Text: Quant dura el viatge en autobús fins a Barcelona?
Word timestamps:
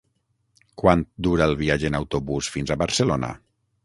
Quant 0.83 1.03
dura 1.27 1.45
el 1.49 1.53
viatge 1.59 1.91
en 1.93 1.97
autobús 1.99 2.49
fins 2.57 2.73
a 2.73 2.79
Barcelona? 2.83 3.31